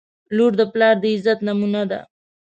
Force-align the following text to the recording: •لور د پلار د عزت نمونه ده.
•لور 0.35 0.51
د 0.59 0.61
پلار 0.73 0.95
د 1.03 1.05
عزت 1.13 1.39
نمونه 1.47 1.81
ده. 1.91 1.99